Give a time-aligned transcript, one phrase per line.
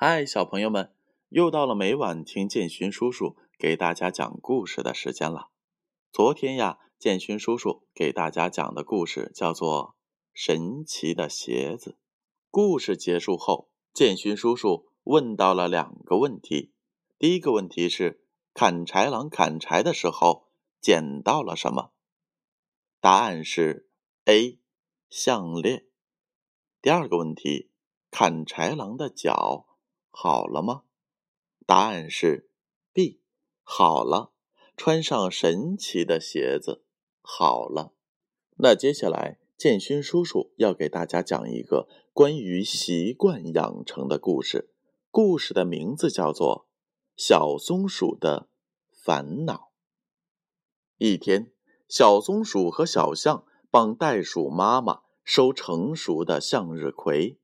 [0.00, 0.94] 嗨，小朋友们，
[1.28, 5.50] 又到了每晚听建勋叔叔给大家讲故事的时间了。
[6.12, 9.96] 昨天呀，建勋叔叔给大家讲的故事叫做
[10.32, 11.90] 《神奇的鞋子》。
[12.48, 16.72] 故事结束后，建勋叔叔问到了两个问题。
[17.18, 18.22] 第一个问题是：
[18.54, 20.46] 砍柴郎砍柴的时候
[20.80, 21.90] 捡到了什么？
[23.00, 23.90] 答案是
[24.26, 24.60] A，
[25.10, 25.86] 项链。
[26.80, 27.72] 第二个问题：
[28.12, 29.64] 砍柴郎的脚
[30.20, 30.82] 好了吗？
[31.64, 32.50] 答案是
[32.92, 33.20] B，
[33.62, 34.32] 好了。
[34.76, 36.82] 穿上神奇的鞋子，
[37.20, 37.92] 好了。
[38.56, 44.74] 那接下来，建勋叔叔要给大家讲一个关于习惯养成的故事。
[45.12, 46.66] 故事的名字叫做
[47.24, 48.48] 《小松鼠的
[48.90, 49.54] 烦恼》。
[50.96, 51.52] 一天，
[51.88, 57.38] 小松鼠和小象帮袋鼠妈妈收成熟的向日葵。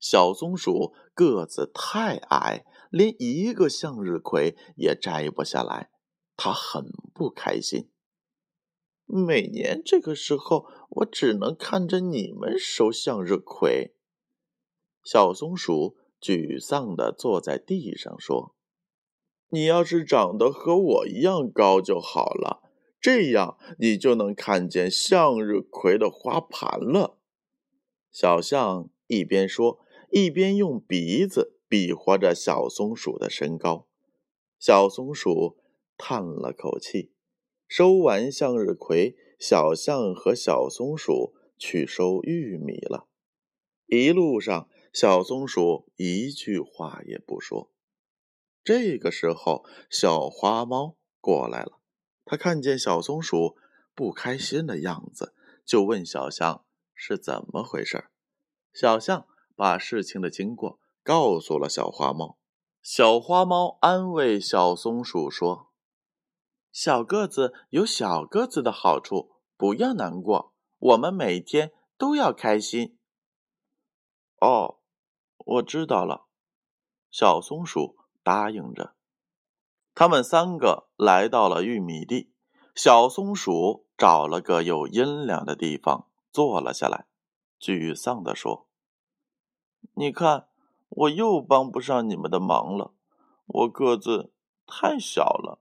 [0.00, 5.90] 小松鼠个子太矮，连一个向日葵也摘不下来。
[6.36, 7.90] 他很不开心。
[9.04, 13.94] 每年这个时候，我只能看着你们收向日葵。
[15.04, 18.54] 小松鼠沮丧地坐在地上说
[19.50, 22.62] ：“你要是长得和我一样高就好了，
[23.00, 27.18] 这样你就能看见向日葵的花盘了。”
[28.10, 33.86] 小象一边说，一边用鼻子比划着小松鼠的身高。
[34.58, 35.56] 小松鼠。
[36.02, 37.12] 叹了口气，
[37.68, 43.06] 收完向日葵，小象和小松鼠去收玉米了。
[43.84, 47.70] 一路上，小松鼠一句话也不说。
[48.64, 51.78] 这个时候，小花猫过来了。
[52.24, 53.58] 它看见小松鼠
[53.94, 55.34] 不开心的样子，
[55.66, 58.06] 就问小象是怎么回事。
[58.72, 59.26] 小象
[59.60, 62.38] 把事情的经过告诉了小花猫。
[62.80, 65.70] 小花猫安慰小松鼠说。
[66.72, 70.54] 小个子有小个子的好处，不要难过。
[70.78, 72.96] 我们每天都要开心。
[74.40, 74.78] 哦，
[75.36, 76.24] 我知道了。
[77.10, 78.94] 小松鼠答应着。
[79.94, 82.32] 他们三个来到了玉米地。
[82.74, 87.04] 小松鼠找了个有阴凉的地方坐了下来，
[87.60, 88.66] 沮丧地说
[90.00, 90.48] ：“你看，
[90.88, 92.94] 我又帮不上你们的忙了。
[93.44, 94.32] 我个子
[94.66, 95.60] 太小了。”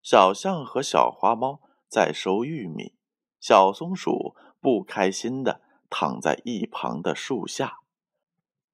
[0.00, 2.94] 小象和小花猫在收玉米，
[3.40, 7.80] 小松鼠不开心的躺在一旁的树下。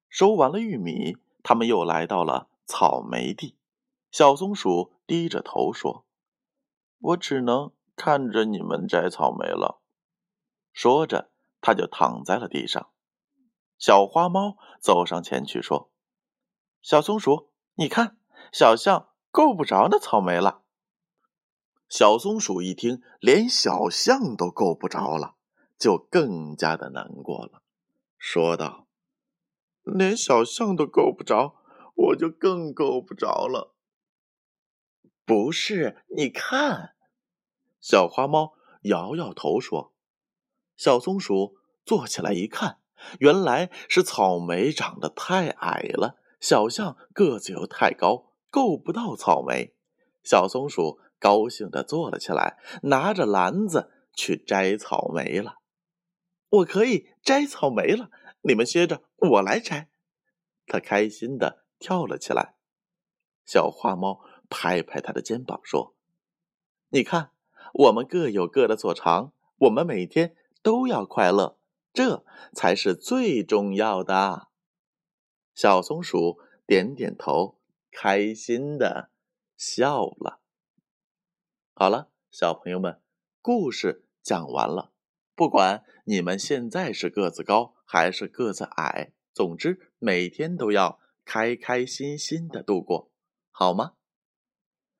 [0.07, 3.57] 收完了玉米，他们又来到了草莓地。
[4.11, 6.05] 小松鼠低着头说
[7.01, 9.81] ：“我只能看着你们摘草莓了。”
[10.71, 12.91] 说着，他就躺在了地上。
[13.77, 15.91] 小花猫走上前去说
[16.81, 18.17] ：“小松鼠，你看，
[18.51, 20.63] 小象够不着那草莓了。”
[21.87, 25.35] 小松鼠一听，连小象都够不着了，
[25.77, 27.61] 就更加的难过了，
[28.17, 28.87] 说道
[29.83, 31.55] ：“连小象都够不着，
[31.93, 33.75] 我就更够不着了。”
[35.25, 36.95] 不是，你看，
[37.79, 38.53] 小花猫
[38.83, 39.93] 摇摇头说
[40.75, 42.79] ：“小松鼠坐起来一看，
[43.19, 49.73] 原来是草莓长得太矮了，小象个子又太高，够不到草莓。”
[50.23, 50.99] 小松鼠。
[51.17, 55.55] 高兴地坐了起来，拿着篮子去摘草莓了。
[56.49, 58.11] 我可以摘草莓了，
[58.41, 59.89] 你们歇着，我来摘。
[60.67, 62.55] 他开心地跳了起来。
[63.43, 65.95] 小花猫拍拍他的肩膀说
[66.91, 67.31] ：“你看，
[67.73, 71.57] 我们各有各的所长，我们每天都要快乐，
[71.95, 74.49] 这才是最重要的。”
[75.55, 77.57] 小松鼠点点头，
[77.89, 79.09] 开心的
[79.55, 80.41] 笑了。
[81.73, 83.01] 好了，小朋友们，
[83.41, 84.91] 故事讲完了。
[85.33, 93.11] 不管你们现在是个子高还是个子矮，总之每天都要开开心心的度过，
[93.51, 93.93] 好吗？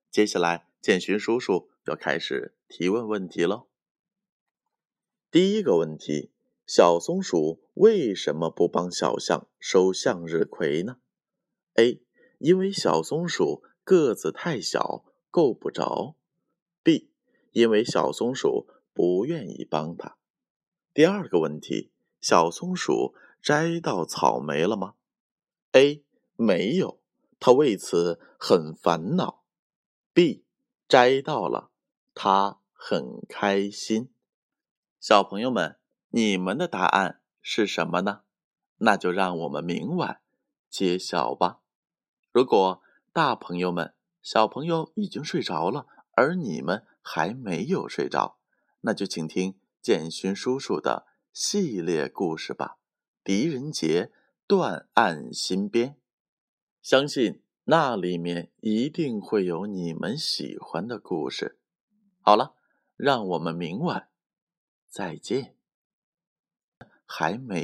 [0.09, 3.67] 接下来，建勋叔叔要开始提问问题喽。
[5.29, 6.31] 第一个问题：
[6.65, 10.97] 小松鼠为什么不帮小象收向日葵呢
[11.75, 12.01] ？A.
[12.39, 16.15] 因为小松鼠个子太小，够不着。
[16.81, 17.11] B，
[17.51, 20.17] 因为小松鼠不愿意帮他。
[20.93, 24.95] 第二个问题，小松鼠摘到草莓了吗
[25.73, 26.03] ？A，
[26.35, 26.99] 没有，
[27.39, 29.43] 他为此很烦恼。
[30.13, 30.45] B，
[30.87, 31.69] 摘到了，
[32.15, 34.11] 他很开心。
[34.99, 35.77] 小朋友们，
[36.15, 38.21] 你们的答案是什么呢？
[38.77, 40.21] 那就让我们明晚
[40.69, 41.59] 揭晓吧。
[42.31, 42.81] 如果
[43.11, 48.37] 大朋友们、小朋友已经睡着了，而你们还没有睡着，
[48.79, 52.77] 那就请听建勋叔叔的系列故事吧。
[53.21, 54.13] 狄仁杰
[54.47, 55.97] 断案新编，
[56.81, 61.59] 相信那里面一定会有你们喜欢的故事。
[62.21, 62.55] 好了，
[62.95, 64.07] 让我们明晚
[64.87, 65.57] 再见。
[67.07, 67.63] 还没。